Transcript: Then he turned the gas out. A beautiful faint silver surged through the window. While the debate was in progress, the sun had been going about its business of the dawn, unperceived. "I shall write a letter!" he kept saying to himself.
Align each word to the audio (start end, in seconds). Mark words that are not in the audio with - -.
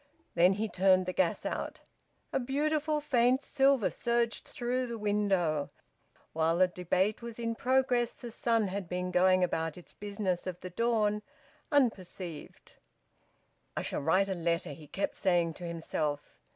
Then 0.33 0.53
he 0.53 0.67
turned 0.67 1.05
the 1.05 1.13
gas 1.13 1.45
out. 1.45 1.79
A 2.33 2.39
beautiful 2.39 3.01
faint 3.01 3.43
silver 3.43 3.91
surged 3.91 4.45
through 4.47 4.87
the 4.87 4.97
window. 4.97 5.69
While 6.33 6.57
the 6.57 6.67
debate 6.67 7.21
was 7.21 7.37
in 7.37 7.53
progress, 7.53 8.15
the 8.15 8.31
sun 8.31 8.69
had 8.69 8.89
been 8.89 9.11
going 9.11 9.43
about 9.43 9.77
its 9.77 9.93
business 9.93 10.47
of 10.47 10.59
the 10.61 10.71
dawn, 10.71 11.21
unperceived. 11.71 12.71
"I 13.77 13.83
shall 13.83 14.01
write 14.01 14.27
a 14.27 14.33
letter!" 14.33 14.71
he 14.73 14.87
kept 14.87 15.13
saying 15.13 15.53
to 15.53 15.65
himself. 15.65 16.33